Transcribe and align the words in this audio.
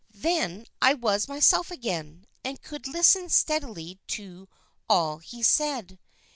Then 0.15 0.65
I 0.81 0.95
was 0.95 1.27
myself 1.27 1.69
again, 1.69 2.25
and 2.43 2.59
could 2.63 2.87
listen 2.87 3.29
steadily 3.29 3.99
to 4.07 4.49
all 4.89 5.19
he 5.19 5.43
said. 5.43 5.99